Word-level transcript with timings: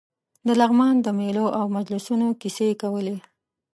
د 0.47 0.49
لغمان 0.61 0.95
د 1.01 1.07
مېلو 1.19 1.45
او 1.59 1.65
مجلسونو 1.75 2.27
کیسې 2.41 2.69
کولې. 2.81 3.17